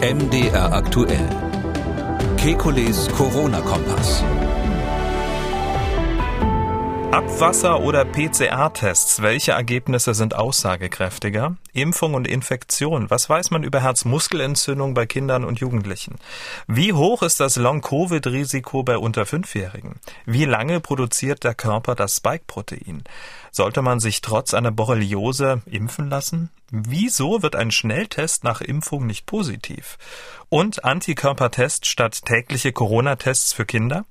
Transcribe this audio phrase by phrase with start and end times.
[0.00, 1.26] MDR aktuell.
[2.36, 4.22] Kekules Corona-Kompass.
[7.10, 11.56] Abwasser- oder PCR-Tests, welche Ergebnisse sind aussagekräftiger?
[11.76, 16.16] Impfung und Infektion, was weiß man über Herzmuskelentzündung bei Kindern und Jugendlichen?
[16.66, 20.00] Wie hoch ist das Long-Covid-Risiko bei unter Fünfjährigen?
[20.24, 23.04] Wie lange produziert der Körper das Spike-Protein?
[23.50, 26.50] Sollte man sich trotz einer Borreliose impfen lassen?
[26.70, 29.98] Wieso wird ein Schnelltest nach Impfung nicht positiv?
[30.48, 34.04] Und Antikörpertest statt tägliche Corona-Tests für Kinder?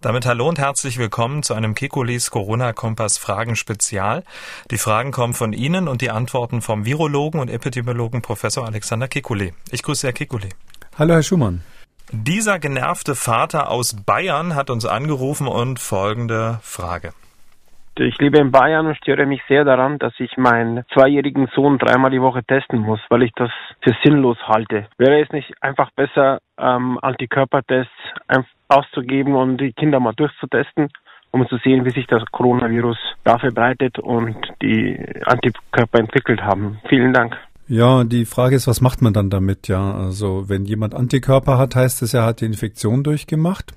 [0.00, 4.22] Damit hallo und herzlich willkommen zu einem Kekulis Corona-Kompass Fragen Spezial.
[4.70, 9.52] Die Fragen kommen von Ihnen und die Antworten vom Virologen und Epidemiologen Professor Alexander Kekulé.
[9.70, 10.48] Ich grüße Herr Kekulé.
[10.98, 11.60] Hallo Herr Schumann.
[12.10, 17.12] Dieser genervte Vater aus Bayern hat uns angerufen und folgende Frage.
[17.98, 22.10] Ich lebe in Bayern und störe mich sehr daran, dass ich meinen zweijährigen Sohn dreimal
[22.10, 23.50] die Woche testen muss, weil ich das
[23.82, 24.86] für sinnlos halte.
[24.96, 27.92] Wäre es nicht einfach besser, ähm, Antikörpertests
[28.68, 30.88] auszugeben und die Kinder mal durchzutesten,
[31.34, 34.96] um zu sehen, wie sich das Coronavirus da verbreitet und die
[35.26, 36.78] Antikörper entwickelt haben?
[36.88, 37.36] Vielen Dank.
[37.66, 39.66] Ja, die Frage ist, was macht man dann damit?
[39.66, 43.72] Ja, also wenn jemand Antikörper hat, heißt es, er hat die Infektion durchgemacht.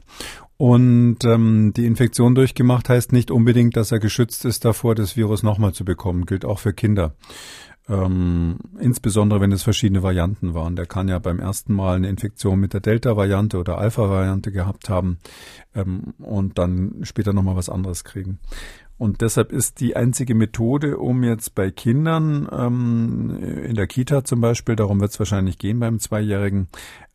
[0.58, 5.42] Und ähm, die Infektion durchgemacht heißt nicht unbedingt, dass er geschützt ist davor, das Virus
[5.42, 6.26] nochmal zu bekommen.
[6.26, 7.14] Gilt auch für Kinder.
[7.90, 10.76] Ähm, insbesondere wenn es verschiedene Varianten waren.
[10.76, 15.20] Der kann ja beim ersten Mal eine Infektion mit der Delta-Variante oder Alpha-Variante gehabt haben
[15.74, 18.40] ähm, und dann später nochmal was anderes kriegen.
[18.98, 24.42] Und deshalb ist die einzige Methode, um jetzt bei Kindern ähm, in der Kita zum
[24.42, 26.68] Beispiel, darum wird es wahrscheinlich gehen beim Zweijährigen,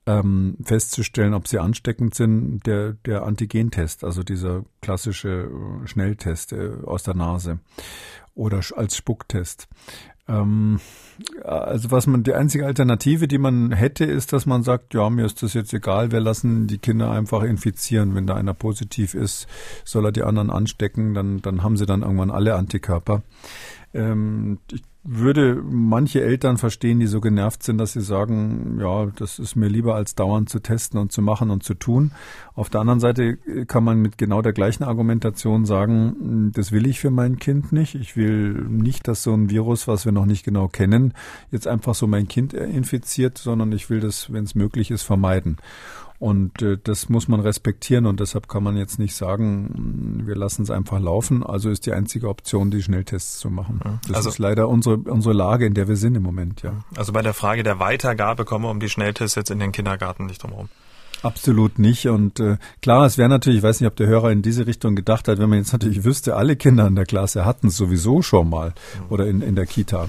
[0.06, 6.70] ähm, festzustellen, ob sie ansteckend sind, der, der Antigentest, also dieser klassische äh, Schnelltest äh,
[6.84, 7.60] aus der Nase
[8.34, 9.68] oder als Spucktest.
[10.28, 10.80] Ähm,
[11.42, 15.26] also was man, die einzige Alternative, die man hätte, ist, dass man sagt, ja, mir
[15.26, 18.14] ist das jetzt egal, wir lassen die Kinder einfach infizieren.
[18.14, 19.46] Wenn da einer positiv ist,
[19.84, 23.22] soll er die anderen anstecken, dann, dann haben sie dann irgendwann alle Antikörper.
[23.92, 29.40] Ähm, ich würde manche Eltern verstehen, die so genervt sind, dass sie sagen, ja, das
[29.40, 32.12] ist mir lieber als dauernd zu testen und zu machen und zu tun.
[32.54, 33.36] Auf der anderen Seite
[33.66, 37.96] kann man mit genau der gleichen Argumentation sagen, das will ich für mein Kind nicht.
[37.96, 41.14] Ich will nicht, dass so ein Virus, was wir noch nicht genau kennen,
[41.50, 45.56] jetzt einfach so mein Kind infiziert, sondern ich will das, wenn es möglich ist, vermeiden.
[46.22, 50.62] Und äh, das muss man respektieren und deshalb kann man jetzt nicht sagen, wir lassen
[50.62, 51.42] es einfach laufen.
[51.42, 53.80] Also ist die einzige Option, die Schnelltests zu machen.
[54.06, 56.84] Das also, ist leider unsere, unsere Lage, in der wir sind im Moment, ja.
[56.94, 60.26] Also bei der Frage der Weitergabe kommen wir um die Schnelltests jetzt in den Kindergarten
[60.26, 60.68] nicht drum herum.
[61.22, 62.06] Absolut nicht.
[62.06, 64.94] Und äh, klar, es wäre natürlich, ich weiß nicht, ob der Hörer in diese Richtung
[64.94, 68.22] gedacht hat, wenn man jetzt natürlich wüsste, alle Kinder in der Klasse hatten es sowieso
[68.22, 69.06] schon mal mhm.
[69.08, 70.08] oder in, in der Kita.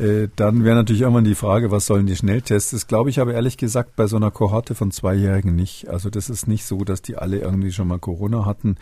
[0.00, 2.70] Äh, dann wäre natürlich irgendwann die Frage, was sollen die Schnelltests?
[2.70, 5.88] Das glaube ich aber ehrlich gesagt bei so einer Kohorte von Zweijährigen nicht.
[5.88, 8.76] Also das ist nicht so, dass die alle irgendwie schon mal Corona hatten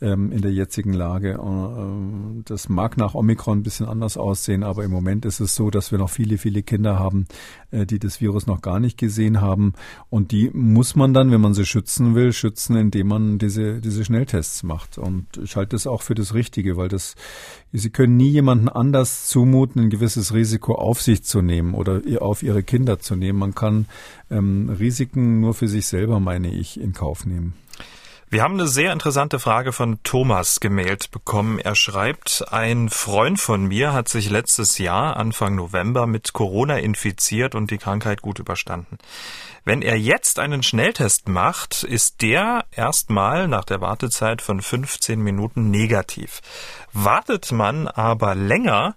[0.00, 1.32] ähm, in der jetzigen Lage.
[1.32, 5.70] Äh, das mag nach Omikron ein bisschen anders aussehen, aber im Moment ist es so,
[5.70, 7.26] dass wir noch viele, viele Kinder haben,
[7.70, 9.74] äh, die das Virus noch gar nicht gesehen haben.
[10.10, 14.04] Und die muss man dann, wenn man sie schützen will, schützen, indem man diese, diese
[14.04, 14.98] Schnelltests macht.
[14.98, 17.14] Und ich halte das auch für das Richtige, weil das,
[17.72, 22.42] sie können nie jemanden anders zumuten, ein gewisses Risiko auf sich zu nehmen oder auf
[22.42, 23.38] ihre Kinder zu nehmen.
[23.38, 23.86] Man kann
[24.30, 27.54] ähm, Risiken nur für sich selber, meine ich, in Kauf nehmen.
[28.34, 31.60] Wir haben eine sehr interessante Frage von Thomas gemailt bekommen.
[31.60, 37.54] Er schreibt, ein Freund von mir hat sich letztes Jahr, Anfang November, mit Corona infiziert
[37.54, 38.98] und die Krankheit gut überstanden.
[39.64, 45.70] Wenn er jetzt einen Schnelltest macht, ist der erstmal nach der Wartezeit von 15 Minuten
[45.70, 46.42] negativ.
[46.92, 48.94] Wartet man aber länger,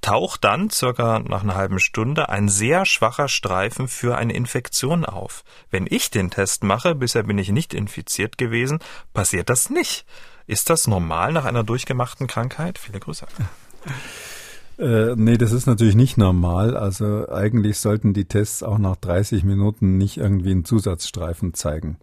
[0.00, 5.44] taucht dann circa nach einer halben Stunde ein sehr schwacher Streifen für eine Infektion auf.
[5.70, 8.78] Wenn ich den Test mache, bisher bin ich nicht infiziert gewesen,
[9.12, 10.06] passiert das nicht.
[10.46, 12.78] Ist das normal nach einer durchgemachten Krankheit?
[12.78, 13.26] Viele Grüße.
[14.78, 16.76] Äh, nee, das ist natürlich nicht normal.
[16.76, 21.96] Also eigentlich sollten die Tests auch nach 30 Minuten nicht irgendwie einen Zusatzstreifen zeigen.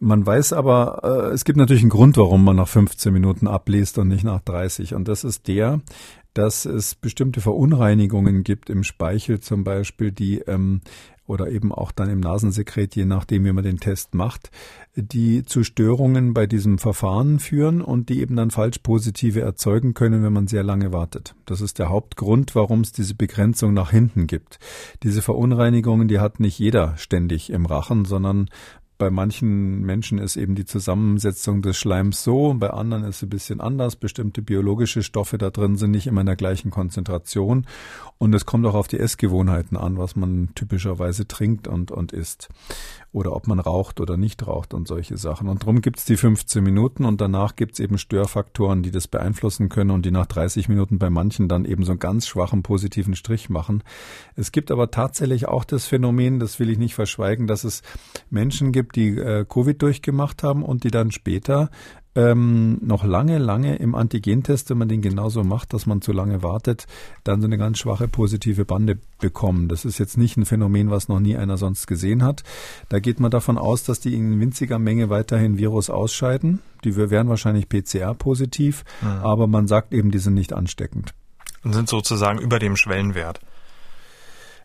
[0.00, 3.98] Man weiß aber, äh, es gibt natürlich einen Grund, warum man nach 15 Minuten abliest
[3.98, 4.94] und nicht nach 30.
[4.94, 5.80] Und das ist der,
[6.34, 10.82] dass es bestimmte Verunreinigungen gibt im Speichel zum Beispiel, die ähm,
[11.28, 14.50] oder eben auch dann im Nasensekret, je nachdem, wie man den Test macht,
[14.96, 20.32] die zu Störungen bei diesem Verfahren führen und die eben dann Falschpositive erzeugen können, wenn
[20.32, 21.34] man sehr lange wartet.
[21.46, 24.58] Das ist der Hauptgrund, warum es diese Begrenzung nach hinten gibt.
[25.02, 28.48] Diese Verunreinigungen, die hat nicht jeder ständig im Rachen, sondern
[28.98, 33.28] bei manchen Menschen ist eben die Zusammensetzung des Schleims so, bei anderen ist es ein
[33.28, 33.94] bisschen anders.
[33.94, 37.64] Bestimmte biologische Stoffe da drin sind nicht immer in der gleichen Konzentration.
[38.18, 42.48] Und es kommt auch auf die Essgewohnheiten an, was man typischerweise trinkt und, und isst.
[43.10, 45.48] Oder ob man raucht oder nicht raucht und solche Sachen.
[45.48, 49.90] Und darum gibt's die 15 Minuten und danach gibt's eben Störfaktoren, die das beeinflussen können
[49.90, 53.48] und die nach 30 Minuten bei manchen dann eben so einen ganz schwachen positiven Strich
[53.48, 53.82] machen.
[54.36, 57.82] Es gibt aber tatsächlich auch das Phänomen, das will ich nicht verschweigen, dass es
[58.28, 61.70] Menschen gibt, die äh, Covid durchgemacht haben und die dann später
[62.18, 66.42] ähm, noch lange, lange im Antigentest, wenn man den genauso macht, dass man zu lange
[66.42, 66.88] wartet,
[67.22, 69.68] dann so eine ganz schwache positive Bande bekommen.
[69.68, 72.42] Das ist jetzt nicht ein Phänomen, was noch nie einer sonst gesehen hat.
[72.88, 76.58] Da geht man davon aus, dass die in winziger Menge weiterhin Virus ausscheiden.
[76.82, 79.08] Die wären wahrscheinlich PCR-positiv, mhm.
[79.22, 81.14] aber man sagt eben, die sind nicht ansteckend.
[81.62, 83.38] Und sind sozusagen über dem Schwellenwert.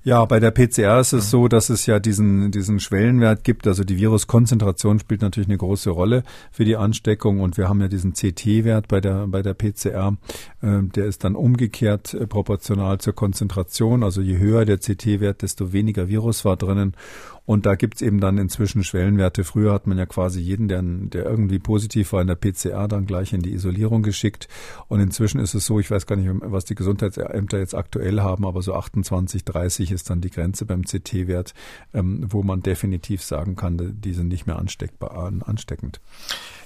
[0.05, 3.67] Ja, bei der PCR ist es so, dass es ja diesen, diesen Schwellenwert gibt.
[3.67, 7.87] Also die Viruskonzentration spielt natürlich eine große Rolle für die Ansteckung und wir haben ja
[7.87, 10.17] diesen CT-Wert bei der, bei der PCR.
[10.61, 14.03] Äh, der ist dann umgekehrt äh, proportional zur Konzentration.
[14.03, 16.95] Also je höher der CT-Wert, desto weniger Virus war drinnen.
[17.45, 19.43] Und da gibt's eben dann inzwischen Schwellenwerte.
[19.43, 23.05] Früher hat man ja quasi jeden, der, der irgendwie positiv war in der PCR, dann
[23.05, 24.47] gleich in die Isolierung geschickt.
[24.87, 28.45] Und inzwischen ist es so, ich weiß gar nicht, was die Gesundheitsämter jetzt aktuell haben,
[28.45, 31.53] aber so 28, 30 ist dann die Grenze beim CT-Wert,
[31.93, 35.99] ähm, wo man definitiv sagen kann, die sind nicht mehr ansteckbar, ansteckend.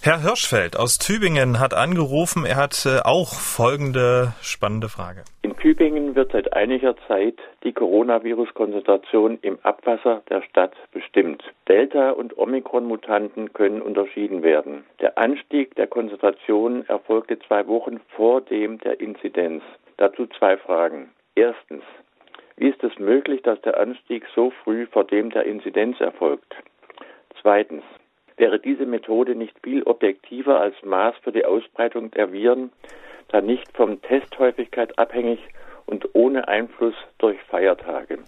[0.01, 2.45] Herr Hirschfeld aus Tübingen hat angerufen.
[2.45, 5.24] Er hat äh, auch folgende spannende Frage.
[5.41, 7.35] In Tübingen wird seit einiger Zeit
[7.65, 11.43] die Coronavirus-Konzentration im Abwasser der Stadt bestimmt.
[11.67, 14.85] Delta- und Omikron-Mutanten können unterschieden werden.
[15.01, 19.61] Der Anstieg der Konzentration erfolgte zwei Wochen vor dem der Inzidenz.
[19.97, 21.09] Dazu zwei Fragen.
[21.35, 21.83] Erstens,
[22.55, 26.55] wie ist es möglich, dass der Anstieg so früh vor dem der Inzidenz erfolgt?
[27.41, 27.83] Zweitens,
[28.37, 32.71] wäre diese Methode nicht viel objektiver als Maß für die Ausbreitung der Viren,
[33.29, 35.39] da nicht vom Testhäufigkeit abhängig
[35.85, 38.19] und ohne Einfluss durch Feiertage.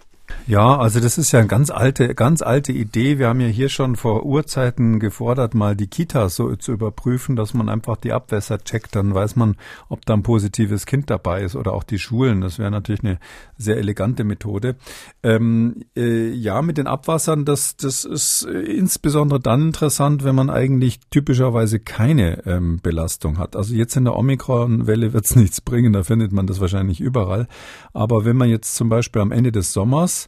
[0.47, 3.19] Ja, also das ist ja eine ganz alte, ganz alte Idee.
[3.19, 7.53] Wir haben ja hier schon vor Urzeiten gefordert, mal die Kitas so zu überprüfen, dass
[7.53, 8.95] man einfach die Abwässer checkt.
[8.95, 9.57] Dann weiß man,
[9.89, 12.41] ob da ein positives Kind dabei ist oder auch die Schulen.
[12.41, 13.19] Das wäre natürlich eine
[13.57, 14.75] sehr elegante Methode.
[15.21, 20.50] Ähm, äh, ja, mit den Abwassern, das, das ist äh, insbesondere dann interessant, wenn man
[20.50, 23.56] eigentlich typischerweise keine ähm, Belastung hat.
[23.56, 27.47] Also jetzt in der Omikron-Welle wird es nichts bringen, da findet man das wahrscheinlich überall.
[27.94, 30.27] Aber wenn man jetzt zum Beispiel am Ende des Sommers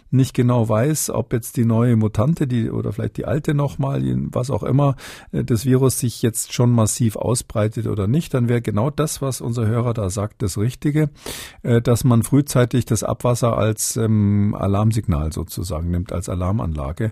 [0.11, 4.49] nicht genau weiß, ob jetzt die neue Mutante, die oder vielleicht die alte nochmal, was
[4.49, 4.95] auch immer,
[5.31, 9.41] äh, das Virus sich jetzt schon massiv ausbreitet oder nicht, dann wäre genau das, was
[9.41, 11.09] unser Hörer da sagt, das Richtige,
[11.63, 17.11] äh, dass man frühzeitig das Abwasser als ähm, Alarmsignal sozusagen nimmt, als Alarmanlage.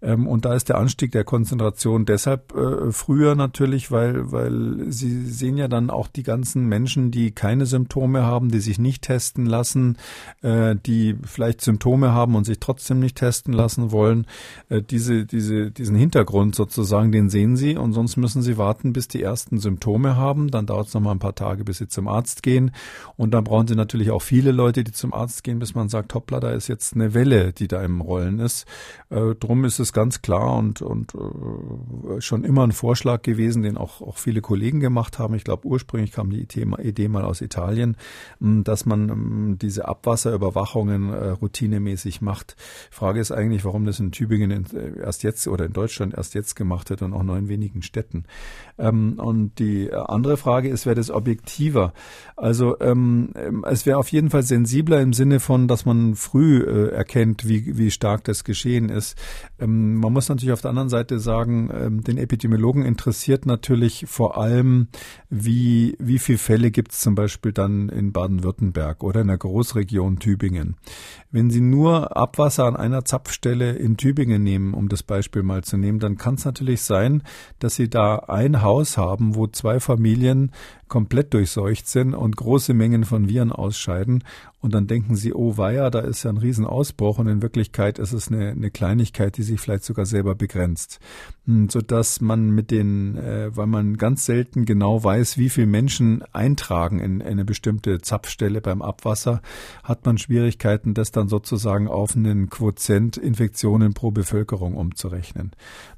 [0.00, 5.26] Ähm, und da ist der Anstieg der Konzentration deshalb äh, früher natürlich, weil, weil Sie
[5.26, 9.46] sehen ja dann auch die ganzen Menschen, die keine Symptome haben, die sich nicht testen
[9.46, 9.96] lassen,
[10.42, 14.26] äh, die vielleicht Symptome haben und sich trotzdem nicht testen lassen wollen.
[14.68, 19.08] Äh, diese, diese, diesen Hintergrund sozusagen, den sehen Sie und sonst müssen Sie warten, bis
[19.08, 20.50] die ersten Symptome haben.
[20.50, 22.70] Dann dauert es noch mal ein paar Tage, bis Sie zum Arzt gehen.
[23.16, 26.14] Und dann brauchen Sie natürlich auch viele Leute, die zum Arzt gehen, bis man sagt,
[26.14, 28.66] hoppla, da ist jetzt eine Welle, die da im Rollen ist.
[29.10, 33.76] Äh, drum ist es ganz klar und, und äh, schon immer ein Vorschlag gewesen, den
[33.76, 35.34] auch, auch viele Kollegen gemacht haben.
[35.34, 37.96] Ich glaube, ursprünglich kam die Idee mal aus Italien,
[38.40, 42.56] dass man diese Abwasserüberwachungen äh, routinemäßig macht.
[42.90, 44.66] Frage ist eigentlich, warum das in Tübingen
[45.02, 48.24] erst jetzt oder in Deutschland erst jetzt gemacht wird und auch nur in wenigen Städten.
[48.78, 51.94] Ähm, und die andere Frage ist, wäre das objektiver?
[52.36, 53.32] Also ähm,
[53.64, 57.78] es wäre auf jeden Fall sensibler im Sinne von, dass man früh äh, erkennt, wie,
[57.78, 59.16] wie stark das geschehen ist.
[59.58, 64.36] Ähm, man muss natürlich auf der anderen Seite sagen, ähm, den Epidemiologen interessiert natürlich vor
[64.36, 64.88] allem,
[65.30, 70.18] wie, wie viele Fälle gibt es zum Beispiel dann in Baden-Württemberg oder in der Großregion
[70.18, 70.76] Tübingen.
[71.30, 75.76] Wenn Sie nur Abwasser an einer Zapfstelle in Tübingen nehmen, um das Beispiel mal zu
[75.76, 77.22] nehmen, dann kann es natürlich sein,
[77.58, 80.52] dass Sie da ein Haus haben, wo zwei Familien
[80.88, 84.24] komplett durchseucht sind und große Mengen von Viren ausscheiden.
[84.60, 87.18] Und dann denken sie, oh weia, da ist ja ein Riesenausbruch.
[87.18, 90.98] Und in Wirklichkeit ist es eine, eine Kleinigkeit, die sich vielleicht sogar selber begrenzt.
[91.46, 96.24] Hm, sodass man mit den, äh, weil man ganz selten genau weiß, wie viele Menschen
[96.32, 99.42] eintragen in, in eine bestimmte Zapfstelle beim Abwasser,
[99.84, 105.52] hat man Schwierigkeiten, das dann sozusagen auf einen Quotient Infektionen pro Bevölkerung umzurechnen.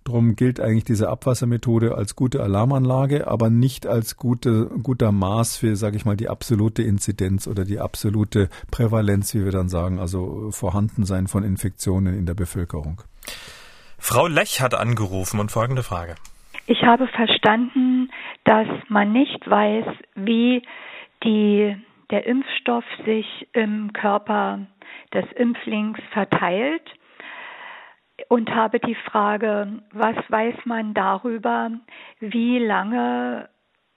[0.04, 5.76] Drum gilt eigentlich diese Abwassermethode als gute Alarmanlage, aber nicht als gute guter Maß für,
[5.76, 10.50] sage ich mal, die absolute Inzidenz oder die absolute Prävalenz, wie wir dann sagen, also
[10.50, 13.02] Vorhandensein von Infektionen in der Bevölkerung.
[13.99, 16.14] Frau Lech hat angerufen und folgende Frage.
[16.66, 18.10] Ich habe verstanden,
[18.44, 20.62] dass man nicht weiß, wie
[21.25, 21.76] die,
[22.10, 24.66] der Impfstoff sich im Körper
[25.12, 26.82] des Impflings verteilt
[28.28, 31.70] und habe die Frage, was weiß man darüber,
[32.20, 33.49] wie lange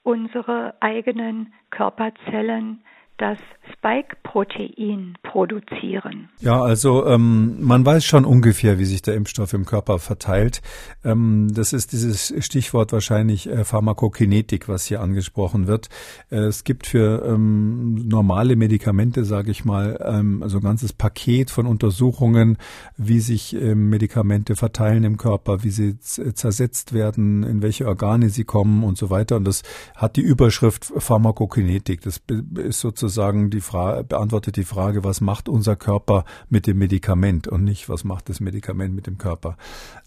[0.03, 2.83] unsere eigenen Körperzellen
[3.23, 3.37] das
[3.71, 6.27] Spike-Protein produzieren.
[6.41, 10.61] Ja, also ähm, man weiß schon ungefähr, wie sich der Impfstoff im Körper verteilt.
[11.05, 15.87] Ähm, das ist dieses Stichwort wahrscheinlich äh, Pharmakokinetik, was hier angesprochen wird.
[16.29, 21.49] Äh, es gibt für ähm, normale Medikamente, sage ich mal, ähm, also ein ganzes Paket
[21.49, 22.57] von Untersuchungen,
[22.97, 28.43] wie sich ähm, Medikamente verteilen im Körper, wie sie zersetzt werden, in welche Organe sie
[28.43, 29.37] kommen und so weiter.
[29.37, 29.63] Und das
[29.95, 32.01] hat die Überschrift Pharmakokinetik.
[32.01, 32.21] Das
[32.57, 37.47] ist sozusagen sozusagen die Frage, beantwortet die Frage, was macht unser Körper mit dem Medikament
[37.47, 39.55] und nicht, was macht das Medikament mit dem Körper.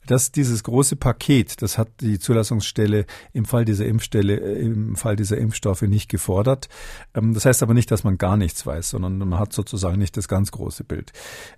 [0.06, 5.16] Das, dieses große Paket, das hat die Zulassungsstelle im Fall dieser Impfstelle, äh, im Fall
[5.16, 6.68] dieser Impfstoffe nicht gefordert.
[7.14, 10.16] Ähm, das heißt aber nicht, dass man gar nichts weiß, sondern man hat sozusagen nicht
[10.16, 11.12] das ganz große Bild.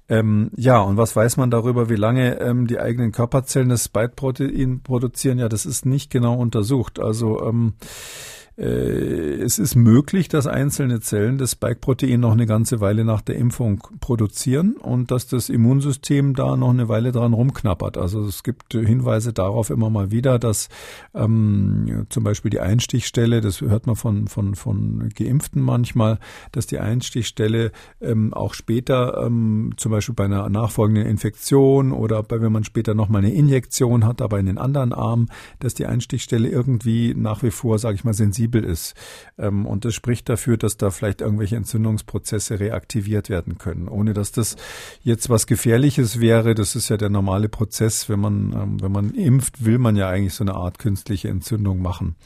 [0.09, 4.83] Ähm, ja, und was weiß man darüber, wie lange ähm, die eigenen Körperzellen das Spike-Protein
[4.83, 5.39] produzieren?
[5.39, 7.01] Ja, das ist nicht genau untersucht.
[7.01, 13.05] Also, ähm, äh, es ist möglich, dass einzelne Zellen das Spike-Protein noch eine ganze Weile
[13.05, 17.97] nach der Impfung produzieren und dass das Immunsystem da noch eine Weile dran rumknappert.
[17.97, 20.69] Also es gibt Hinweise darauf immer mal wieder, dass
[21.15, 26.19] ähm, zum Beispiel die Einstichstelle, das hört man von, von, von Geimpften manchmal,
[26.51, 32.41] dass die Einstichstelle ähm, auch später, ähm, zum Beispiel bei einer nachfolgenden Infektion oder bei,
[32.41, 35.29] wenn man später nochmal eine Injektion hat, aber in den anderen Arm,
[35.61, 38.95] dass die Einstichstelle irgendwie nach wie vor, sage ich mal, sensibel sensibel ist.
[39.39, 44.33] Ähm, und das spricht dafür, dass da vielleicht irgendwelche Entzündungsprozesse reaktiviert werden können, ohne dass
[44.33, 44.57] das
[45.03, 46.55] jetzt was Gefährliches wäre.
[46.55, 48.09] Das ist ja der normale Prozess.
[48.09, 51.81] Wenn man, ähm, wenn man impft, will man ja eigentlich so eine Art künstliche Entzündung
[51.83, 52.17] machen.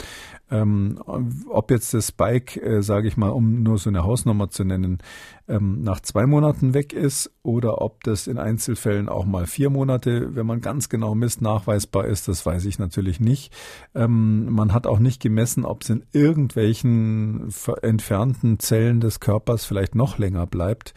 [0.52, 1.00] Ähm,
[1.48, 4.98] ob jetzt das Spike, äh, sage ich mal, um nur so eine Hausnummer zu nennen,
[5.48, 10.34] ähm, nach zwei Monaten weg ist oder ob das in Einzelfällen auch mal vier Monate,
[10.36, 13.52] wenn man ganz genau misst, nachweisbar ist, das weiß ich natürlich nicht.
[13.94, 17.48] Ähm, man hat auch nicht gemessen, ob es in irgendwelchen
[17.80, 20.94] entfernten Zellen des Körpers vielleicht noch länger bleibt.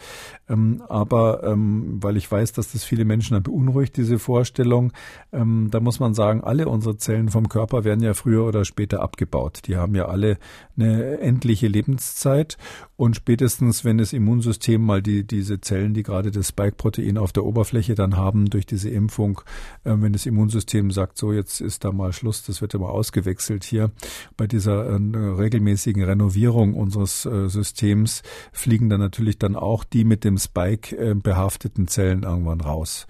[0.48, 4.92] Ähm, aber ähm, weil ich weiß, dass das viele Menschen beunruhigt, diese Vorstellung,
[5.32, 9.02] ähm, da muss man sagen, alle unsere Zellen vom Körper werden ja früher oder später
[9.02, 9.45] abgebaut.
[9.54, 10.38] Die haben ja alle
[10.78, 12.58] eine endliche Lebenszeit.
[12.98, 17.44] Und spätestens, wenn das Immunsystem mal die, diese Zellen, die gerade das Spike-Protein auf der
[17.44, 19.42] Oberfläche dann haben durch diese Impfung,
[19.84, 23.64] äh, wenn das Immunsystem sagt, so jetzt ist da mal Schluss, das wird immer ausgewechselt
[23.64, 23.92] hier,
[24.38, 30.24] bei dieser äh, regelmäßigen Renovierung unseres äh, Systems fliegen dann natürlich dann auch die mit
[30.24, 33.08] dem Spike äh, behafteten Zellen irgendwann raus.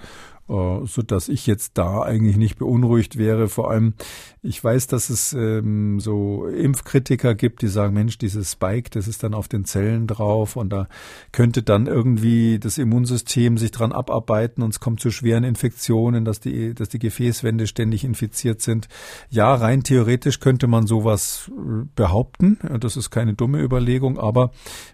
[0.47, 3.47] Äh, so dass ich jetzt da eigentlich nicht beunruhigt wäre.
[3.47, 3.95] Vor allem,
[4.43, 9.23] ich weiß, dass es ähm, so Impfkritiker gibt, die sagen, Mensch, dieses Spike, das ist
[9.23, 10.87] dann auf den Zellen drauf und da
[11.31, 16.41] könnte dann irgendwie das Immunsystem sich dran abarbeiten und es kommt zu schweren Infektionen, dass
[16.41, 18.87] die, dass die Gefäßwände ständig infiziert sind.
[19.31, 22.59] Ja, rein theoretisch könnte man sowas äh, behaupten.
[22.79, 24.51] Das ist keine dumme Überlegung, aber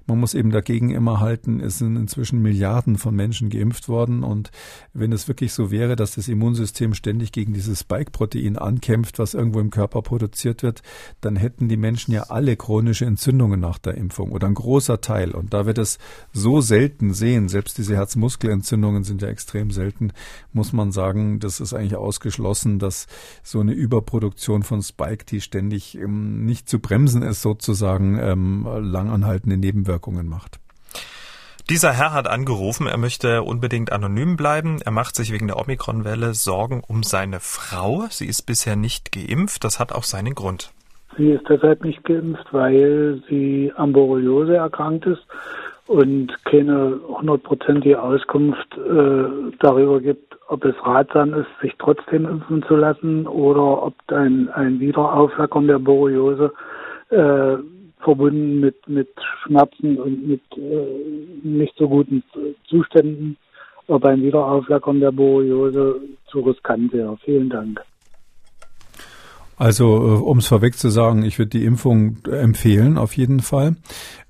[0.07, 4.51] man muss eben dagegen immer halten, es sind inzwischen Milliarden von Menschen geimpft worden und
[4.93, 9.33] wenn es wirklich wirklich so wäre, dass das Immunsystem ständig gegen dieses Spike-Protein ankämpft, was
[9.33, 10.83] irgendwo im Körper produziert wird,
[11.19, 15.31] dann hätten die Menschen ja alle chronische Entzündungen nach der Impfung oder ein großer Teil.
[15.31, 15.97] Und da wir das
[16.31, 20.13] so selten sehen, selbst diese Herzmuskelentzündungen sind ja extrem selten,
[20.53, 23.07] muss man sagen, das ist eigentlich ausgeschlossen, dass
[23.41, 29.57] so eine Überproduktion von Spike, die ständig ähm, nicht zu bremsen ist, sozusagen ähm, langanhaltende
[29.57, 30.59] Nebenwirkungen macht.
[31.69, 34.79] Dieser Herr hat angerufen, er möchte unbedingt anonym bleiben.
[34.83, 38.05] Er macht sich wegen der Omikron-Welle Sorgen um seine Frau.
[38.09, 39.63] Sie ist bisher nicht geimpft.
[39.63, 40.71] Das hat auch seinen Grund.
[41.17, 45.25] Sie ist deshalb nicht geimpft, weil sie an Borreliose erkrankt ist
[45.87, 52.75] und keine hundertprozentige Auskunft äh, darüber gibt, ob es ratsam ist, sich trotzdem impfen zu
[52.75, 56.53] lassen oder ob ein, ein Wiederaufflackern der Borreliose
[57.09, 57.57] äh,
[58.03, 59.09] verbunden mit, mit
[59.43, 62.23] Schmerzen und mit äh, nicht so guten
[62.67, 63.37] Zuständen
[63.87, 67.17] beim Wiederauflackern der Borreliose zu riskant wäre.
[67.25, 67.81] Vielen Dank.
[69.61, 73.75] Also, äh, um es vorweg zu sagen, ich würde die Impfung empfehlen, auf jeden Fall.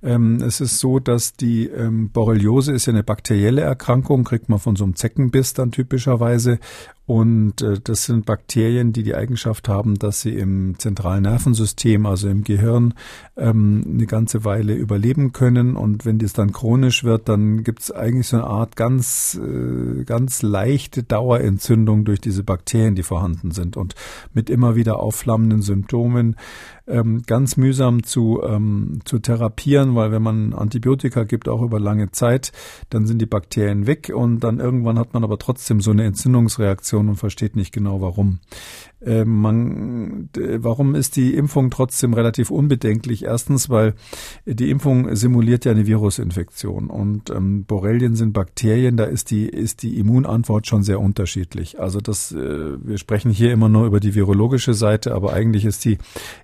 [0.04, 4.60] Ähm, es ist so, dass die ähm, Borreliose ist ja eine bakterielle Erkrankung, kriegt man
[4.60, 6.60] von so einem Zeckenbiss dann typischerweise.
[7.08, 12.29] Und äh, das sind Bakterien, die die Eigenschaft haben, dass sie im zentralen Nervensystem, also
[12.29, 12.93] im Gehirn,
[13.36, 15.75] ähm, eine ganze Weile überleben können.
[15.75, 20.03] Und wenn das dann chronisch wird, dann gibt es eigentlich so eine Art ganz, äh,
[20.03, 23.77] ganz leichte Dauerentzündung durch diese Bakterien, die vorhanden sind.
[23.77, 23.96] Und
[24.34, 26.36] mit immer wieder aufflammenden Symptomen
[26.88, 32.12] ähm, ganz mühsam zu, ähm, zu therapieren, weil wenn man Antibiotika gibt, auch über lange
[32.12, 32.51] Zeit,
[32.89, 36.90] dann sind die Bakterien weg und dann irgendwann hat man aber trotzdem so eine Entzündungsreaktion
[36.98, 38.39] und versteht nicht genau warum.
[39.03, 43.24] Äh, man, warum ist die Impfung trotzdem relativ unbedenklich?
[43.24, 43.96] Erstens, weil
[44.46, 49.81] die Impfung simuliert ja eine Virusinfektion und ähm, Borrelien sind Bakterien, da ist die, ist
[49.81, 51.79] die Immunantwort schon sehr unterschiedlich.
[51.79, 55.84] Also das, äh, wir sprechen hier immer nur über die virologische Seite, aber eigentlich ist
[55.86, 55.98] die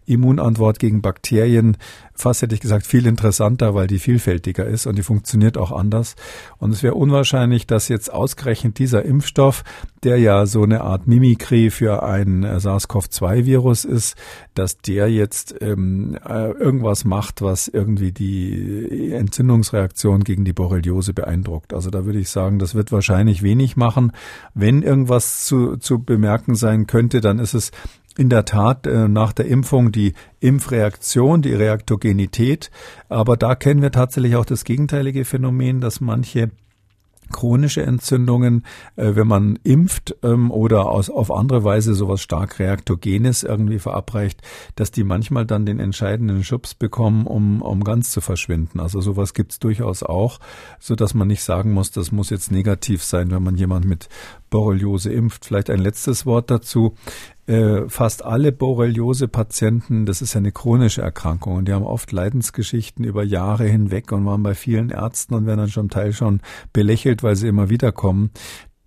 [0.05, 1.77] Immunantwort gegen Bakterien
[2.17, 6.15] fast hätte ich gesagt viel interessanter, weil die vielfältiger ist und die funktioniert auch anders.
[6.57, 9.63] Und es wäre unwahrscheinlich, dass jetzt ausgerechnet dieser Impfstoff,
[10.03, 14.15] der ja so eine Art Mimikry für ein SARS-CoV-2-Virus ist,
[14.53, 21.73] dass der jetzt ähm, äh, irgendwas macht, was irgendwie die Entzündungsreaktion gegen die Borreliose beeindruckt.
[21.73, 24.11] Also da würde ich sagen, das wird wahrscheinlich wenig machen.
[24.53, 27.71] Wenn irgendwas zu, zu bemerken sein könnte, dann ist es
[28.17, 32.71] in der Tat äh, nach der Impfung die Impfreaktion, die Reaktogenität.
[33.09, 36.49] Aber da kennen wir tatsächlich auch das gegenteilige Phänomen, dass manche
[37.31, 38.65] chronische Entzündungen,
[38.95, 44.41] äh, wenn man impft ähm, oder aus, auf andere Weise sowas stark Reaktogenes irgendwie verabreicht,
[44.75, 48.79] dass die manchmal dann den entscheidenden Schubs bekommen, um, um ganz zu verschwinden.
[48.79, 50.39] Also sowas gibt's durchaus auch,
[50.79, 54.09] so dass man nicht sagen muss, das muss jetzt negativ sein, wenn man jemand mit
[54.49, 55.45] Borreliose impft.
[55.45, 56.95] Vielleicht ein letztes Wort dazu.
[57.47, 63.05] Äh, fast alle Borreliose-Patienten, das ist ja eine chronische Erkrankung und die haben oft Leidensgeschichten
[63.05, 66.41] über Jahre hinweg und waren bei vielen Ärzten und werden dann zum Teil schon
[66.73, 68.31] belächelt, weil sie immer wieder kommen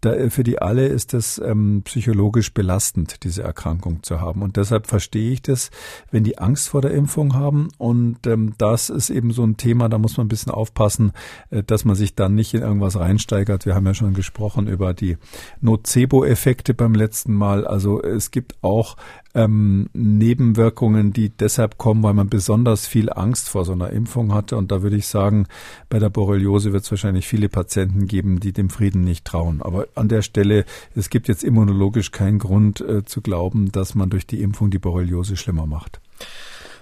[0.00, 4.42] da, äh, für die alle ist es ähm, psychologisch belastend, diese Erkrankung zu haben.
[4.42, 5.70] Und deshalb verstehe ich das,
[6.10, 7.68] wenn die Angst vor der Impfung haben.
[7.78, 11.12] Und ähm, das ist eben so ein Thema, da muss man ein bisschen aufpassen,
[11.50, 13.66] äh, dass man sich dann nicht in irgendwas reinsteigert.
[13.66, 15.16] Wir haben ja schon gesprochen über die
[15.60, 17.66] Nocebo-Effekte beim letzten Mal.
[17.66, 18.96] Also es gibt auch
[19.34, 24.56] ähm, Nebenwirkungen, die deshalb kommen, weil man besonders viel Angst vor so einer Impfung hatte.
[24.56, 25.46] Und da würde ich sagen,
[25.88, 29.62] bei der Borreliose wird es wahrscheinlich viele Patienten geben, die dem Frieden nicht trauen.
[29.62, 34.10] Aber an der Stelle, es gibt jetzt immunologisch keinen Grund äh, zu glauben, dass man
[34.10, 36.00] durch die Impfung die Borreliose schlimmer macht.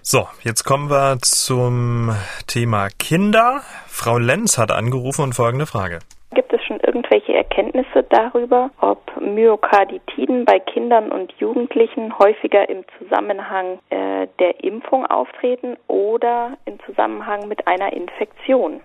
[0.03, 2.13] So, jetzt kommen wir zum
[2.47, 3.61] Thema Kinder.
[3.87, 5.99] Frau Lenz hat angerufen und folgende Frage.
[6.35, 13.81] Gibt es schon irgendwelche Erkenntnisse darüber, ob Myokarditiden bei Kindern und Jugendlichen häufiger im Zusammenhang
[13.91, 18.81] äh, der Impfung auftreten oder im Zusammenhang mit einer Infektion?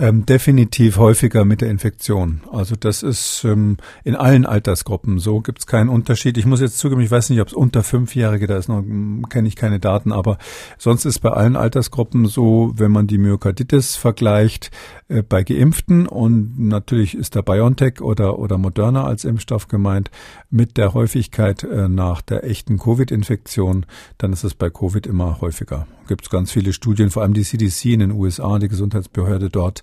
[0.00, 2.42] Ähm, definitiv häufiger mit der Infektion.
[2.52, 6.38] Also das ist ähm, in allen Altersgruppen so, gibt es keinen Unterschied.
[6.38, 8.84] Ich muss jetzt zugeben, ich weiß nicht, ob es unter Fünfjährige, da ist noch,
[9.28, 10.38] kenne ich keine Daten, aber
[10.78, 14.70] sonst ist bei allen Altersgruppen so, wenn man die Myokarditis vergleicht,
[15.08, 20.12] äh, bei Geimpften und natürlich ist da BioNTech oder, oder Moderna als Impfstoff gemeint,
[20.48, 23.84] mit der Häufigkeit äh, nach der echten Covid-Infektion,
[24.16, 25.88] dann ist es bei Covid immer häufiger.
[26.06, 29.82] Gibt es ganz viele Studien, vor allem die CDC in den USA, die Gesundheitsbehörde dort,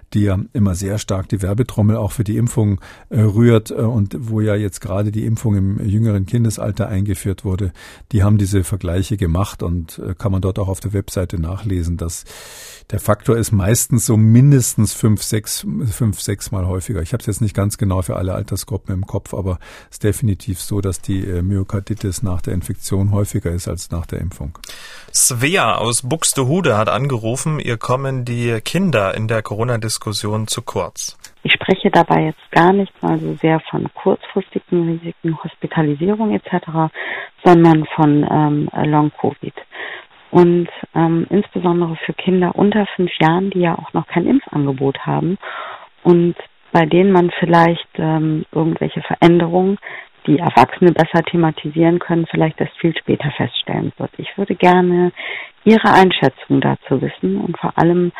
[0.13, 4.15] die ja immer sehr stark die Werbetrommel auch für die Impfung äh, rührt äh, und
[4.19, 7.71] wo ja jetzt gerade die Impfung im jüngeren Kindesalter eingeführt wurde,
[8.11, 11.97] die haben diese Vergleiche gemacht und äh, kann man dort auch auf der Webseite nachlesen,
[11.97, 12.25] dass
[12.89, 17.01] der Faktor ist meistens so mindestens fünf, sechs, fünf, sechs Mal häufiger.
[17.01, 20.03] Ich habe es jetzt nicht ganz genau für alle Altersgruppen im Kopf, aber es ist
[20.03, 24.57] definitiv so, dass die Myokarditis nach der Infektion häufiger ist als nach der Impfung.
[25.13, 30.00] Svea aus Buxtehude hat angerufen, ihr kommen die Kinder in der Corona-Diskussion
[30.47, 31.17] zu kurz.
[31.43, 36.91] Ich spreche dabei jetzt gar nicht mal so sehr von kurzfristigen Risiken, Hospitalisierung etc.,
[37.43, 39.53] sondern von ähm, Long-Covid.
[40.31, 45.37] Und ähm, insbesondere für Kinder unter fünf Jahren, die ja auch noch kein Impfangebot haben
[46.03, 46.35] und
[46.71, 49.77] bei denen man vielleicht ähm, irgendwelche Veränderungen,
[50.27, 54.11] die Erwachsene besser thematisieren können, vielleicht erst viel später feststellen wird.
[54.17, 55.11] Ich würde gerne
[55.63, 58.11] Ihre Einschätzung dazu wissen und vor allem,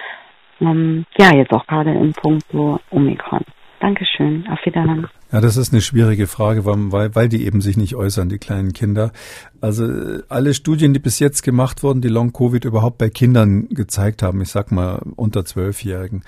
[0.61, 3.41] ähm, ja, jetzt auch gerade im Punkt so Omikron.
[3.81, 4.47] Dankeschön.
[4.47, 5.07] Auf Wiedersehen.
[5.31, 8.73] Ja, das ist eine schwierige Frage, weil, weil die eben sich nicht äußern, die kleinen
[8.73, 9.11] Kinder.
[9.59, 9.87] Also
[10.29, 14.49] alle Studien, die bis jetzt gemacht wurden, die Long-Covid überhaupt bei Kindern gezeigt haben, ich
[14.49, 16.23] sag mal unter Zwölfjährigen,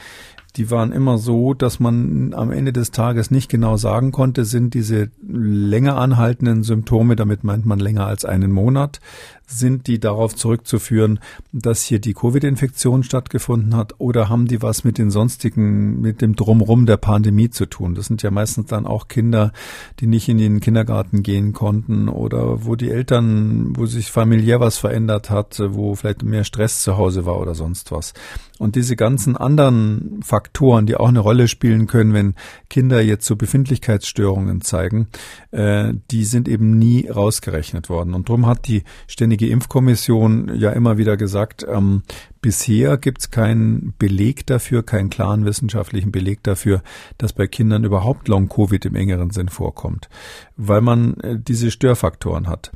[0.55, 4.73] die waren immer so, dass man am Ende des Tages nicht genau sagen konnte, sind
[4.73, 8.99] diese länger anhaltenden Symptome, damit meint man länger als einen Monat,
[9.45, 11.19] sind die darauf zurückzuführen,
[11.51, 16.35] dass hier die Covid-Infektion stattgefunden hat oder haben die was mit den sonstigen, mit dem
[16.35, 17.93] Drumrum der Pandemie zu tun?
[17.95, 19.51] Das sind ja meistens dann auch Kinder,
[19.99, 24.77] die nicht in den Kindergarten gehen konnten oder wo die Eltern, wo sich familiär was
[24.77, 28.13] verändert hat, wo vielleicht mehr Stress zu Hause war oder sonst was.
[28.59, 32.35] Und diese ganzen anderen Faktoren, die auch eine Rolle spielen können, wenn
[32.69, 35.07] Kinder jetzt so Befindlichkeitsstörungen zeigen,
[35.51, 38.13] äh, die sind eben nie rausgerechnet worden.
[38.13, 42.03] Und darum hat die Ständige Impfkommission ja immer wieder gesagt, ähm,
[42.41, 46.83] bisher gibt es keinen Beleg dafür, keinen klaren wissenschaftlichen Beleg dafür,
[47.17, 50.09] dass bei Kindern überhaupt Long-Covid im engeren Sinn vorkommt,
[50.57, 52.71] weil man äh, diese Störfaktoren hat.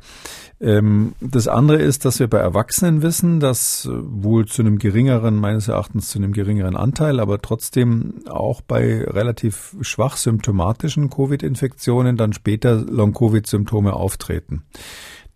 [0.60, 5.36] Ähm, das andere ist, dass wir bei Erwachsenen wissen, dass äh, wohl zu einem geringeren,
[5.36, 12.32] meines Erachtens zu einem geringeren Anteil, aber trotzdem auch bei relativ schwach symptomatischen Covid-Infektionen dann
[12.32, 14.64] später Long-Covid-Symptome auftreten.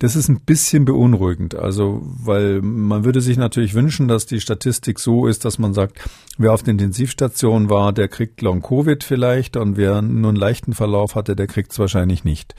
[0.03, 1.55] Das ist ein bisschen beunruhigend.
[1.55, 5.97] Also, weil man würde sich natürlich wünschen, dass die Statistik so ist, dass man sagt,
[6.37, 11.15] wer auf der Intensivstation war, der kriegt Long-Covid vielleicht und wer nur einen leichten Verlauf
[11.15, 12.53] hatte, der kriegt es wahrscheinlich nicht.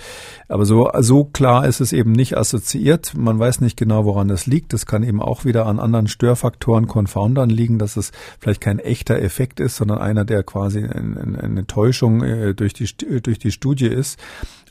[0.49, 3.13] Aber so, so klar ist es eben nicht assoziiert.
[3.15, 4.73] Man weiß nicht genau, woran das liegt.
[4.73, 9.21] Das kann eben auch wieder an anderen Störfaktoren, Confoundern liegen, dass es vielleicht kein echter
[9.21, 12.89] Effekt ist, sondern einer, der quasi eine Täuschung äh, durch die,
[13.21, 14.19] durch die Studie ist.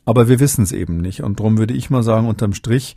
[0.05, 1.23] Aber wir wissen es eben nicht.
[1.23, 2.95] Und darum würde ich mal sagen, unterm Strich,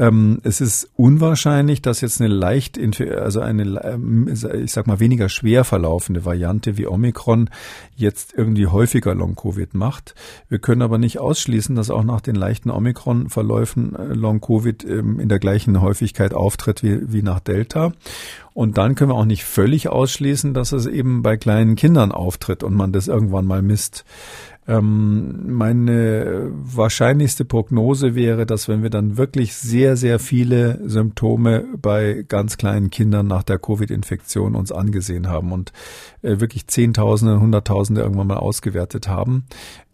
[0.00, 5.28] ähm, es ist unwahrscheinlich, dass jetzt eine leicht, also eine, ähm, ich sag mal, weniger
[5.28, 7.50] schwer verlaufende Variante wie Omikron
[7.96, 10.14] jetzt irgendwie häufiger Long-Covid macht.
[10.48, 15.28] Wir können aber nicht ausschließen, dass auch nach den leichten Omikron-Verläufen äh, Long-Covid ähm, in
[15.28, 17.92] der gleichen Häufigkeit auftritt wie, wie nach Delta.
[18.52, 22.64] Und dann können wir auch nicht völlig ausschließen, dass es eben bei kleinen Kindern auftritt
[22.64, 24.04] und man das irgendwann mal misst.
[24.68, 32.26] Ähm, meine wahrscheinlichste Prognose wäre, dass wenn wir dann wirklich sehr, sehr viele Symptome bei
[32.28, 35.72] ganz kleinen Kindern nach der Covid-Infektion uns angesehen haben und
[36.22, 39.44] äh, wirklich Zehntausende, Hunderttausende irgendwann mal ausgewertet haben,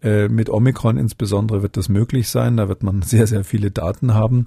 [0.02, 2.56] äh, mit Omikron insbesondere wird das möglich sein.
[2.58, 4.46] Da wird man sehr, sehr viele Daten haben.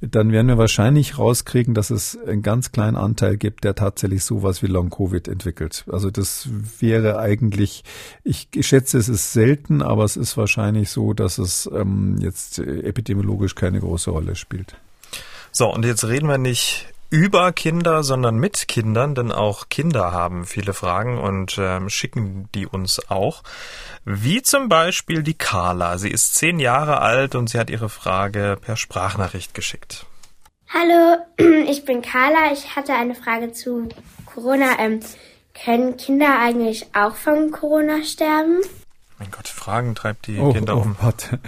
[0.00, 4.62] Dann werden wir wahrscheinlich rauskriegen, dass es einen ganz kleinen Anteil gibt, der tatsächlich sowas
[4.62, 5.84] wie Long-Covid entwickelt.
[5.90, 6.48] Also das
[6.80, 7.84] wäre eigentlich,
[8.24, 13.54] ich schätze, es ist selten, aber es ist wahrscheinlich so, dass es ähm, jetzt epidemiologisch
[13.54, 14.76] keine große Rolle spielt.
[15.52, 20.44] So, und jetzt reden wir nicht über Kinder, sondern mit Kindern, denn auch Kinder haben
[20.44, 23.42] viele Fragen und ähm, schicken die uns auch.
[24.04, 25.98] Wie zum Beispiel die Carla.
[25.98, 30.06] Sie ist zehn Jahre alt und sie hat ihre Frage per Sprachnachricht geschickt.
[30.68, 31.18] Hallo,
[31.68, 32.52] ich bin Carla.
[32.52, 33.88] Ich hatte eine Frage zu
[34.26, 34.78] Corona.
[34.78, 35.00] Ähm,
[35.64, 38.60] können Kinder eigentlich auch von Corona sterben?
[39.18, 40.96] Mein Gott, Fragen treibt die oh, Kinder oh, um.
[41.00, 41.38] Warte.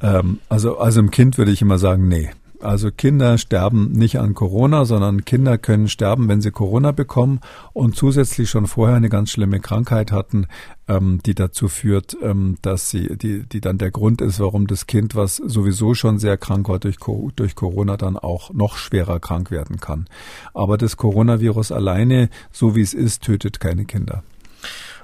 [0.00, 2.30] Ähm, also, also im Kind würde ich immer sagen, nee.
[2.62, 7.40] Also Kinder sterben nicht an Corona, sondern Kinder können sterben, wenn sie Corona bekommen
[7.72, 10.46] und zusätzlich schon vorher eine ganz schlimme Krankheit hatten,
[10.86, 14.86] ähm, die dazu führt, ähm, dass sie, die, die dann der Grund ist, warum das
[14.86, 16.98] Kind, was sowieso schon sehr krank war durch,
[17.34, 20.06] durch Corona, dann auch noch schwerer krank werden kann.
[20.52, 24.22] Aber das Coronavirus alleine, so wie es ist, tötet keine Kinder.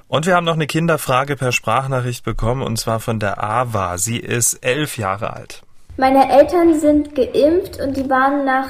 [0.07, 3.97] Und wir haben noch eine Kinderfrage per Sprachnachricht bekommen, und zwar von der Ava.
[3.97, 5.63] Sie ist elf Jahre alt.
[5.99, 8.69] Meine Eltern sind geimpft und die waren nach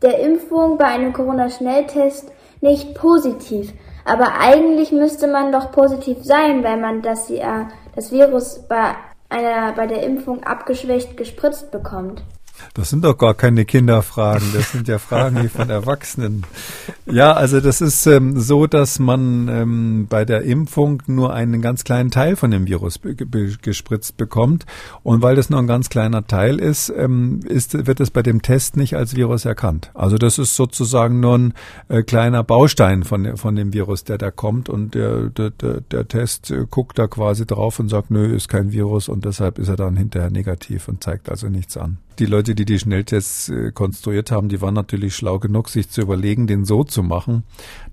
[0.00, 2.32] der Impfung bei einem Corona-Schnelltest
[2.62, 3.74] nicht positiv.
[4.06, 7.30] Aber eigentlich müsste man doch positiv sein, weil man das,
[7.94, 8.94] das Virus bei,
[9.28, 12.22] einer, bei der Impfung abgeschwächt gespritzt bekommt.
[12.74, 16.44] Das sind doch gar keine Kinderfragen, das sind ja Fragen von Erwachsenen.
[17.06, 21.84] Ja, also das ist ähm, so, dass man ähm, bei der Impfung nur einen ganz
[21.84, 23.00] kleinen Teil von dem Virus
[23.62, 24.66] gespritzt bekommt.
[25.02, 28.42] Und weil das nur ein ganz kleiner Teil ist, ähm, ist wird es bei dem
[28.42, 29.90] Test nicht als Virus erkannt.
[29.94, 31.54] Also das ist sozusagen nur ein
[31.88, 34.68] äh, kleiner Baustein von, von dem Virus, der da kommt.
[34.68, 38.48] Und der, der, der, der Test äh, guckt da quasi drauf und sagt, nö, ist
[38.48, 41.98] kein Virus und deshalb ist er dann hinterher negativ und zeigt also nichts an.
[42.18, 46.00] Die Leute, die die Schnelltests äh, konstruiert haben, die waren natürlich schlau genug, sich zu
[46.00, 47.44] überlegen, den so zu machen,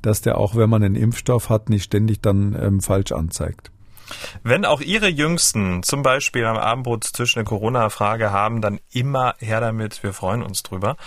[0.01, 3.71] dass der auch, wenn man einen Impfstoff hat, nicht ständig dann ähm, falsch anzeigt.
[4.43, 10.03] Wenn auch Ihre Jüngsten zum Beispiel am Abendbrotstisch eine Corona-Frage haben, dann immer her damit.
[10.03, 10.97] Wir freuen uns drüber.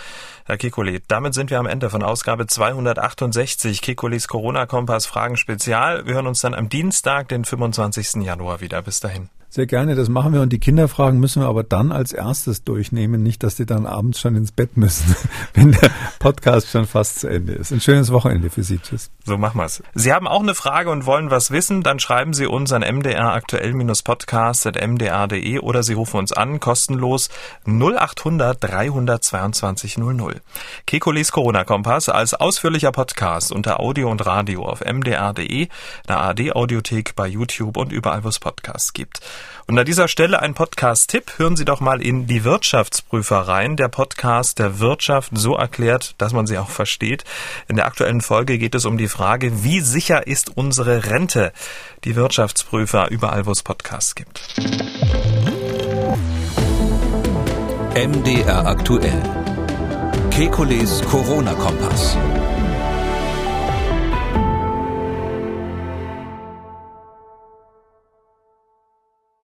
[0.45, 6.05] Herr Kikoli, damit sind wir am Ende von Ausgabe 268 Kikolis Corona-Kompass Fragen Spezial.
[6.05, 8.23] Wir hören uns dann am Dienstag, den 25.
[8.23, 8.81] Januar wieder.
[8.81, 9.29] Bis dahin.
[9.53, 10.41] Sehr gerne, das machen wir.
[10.41, 13.21] Und die Kinderfragen müssen wir aber dann als erstes durchnehmen.
[13.21, 15.15] Nicht, dass die dann abends schon ins Bett müssen,
[15.53, 17.71] wenn der Podcast schon fast zu Ende ist.
[17.71, 18.79] Ein schönes Wochenende für Sie.
[18.79, 19.11] Tschüss.
[19.25, 19.83] So machen wir's.
[19.93, 25.59] Sie haben auch eine Frage und wollen was wissen, dann schreiben Sie uns an mdraktuell-podcast.mdr.de
[25.59, 27.29] oder Sie rufen uns an, kostenlos
[27.67, 30.41] 0800 322 00.
[30.87, 35.67] Kekulis Corona-Kompass als ausführlicher Podcast unter Audio und Radio auf mdr.de,
[36.09, 39.21] der ARD-Audiothek bei YouTube und überall, wo es Podcasts gibt.
[39.67, 41.33] Und an dieser Stelle ein Podcast-Tipp.
[41.37, 43.75] Hören Sie doch mal in die Wirtschaftsprüfer rein.
[43.77, 47.23] Der Podcast der Wirtschaft so erklärt, dass man sie auch versteht.
[47.67, 51.53] In der aktuellen Folge geht es um die Frage, wie sicher ist unsere Rente?
[52.03, 54.41] Die Wirtschaftsprüfer überall, wo es Podcasts gibt.
[57.95, 59.21] MDR aktuell.
[60.31, 62.17] Kekules Corona-Kompass.